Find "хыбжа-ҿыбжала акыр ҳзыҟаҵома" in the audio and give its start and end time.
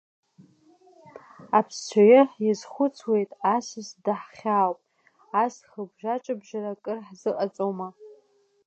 5.69-7.89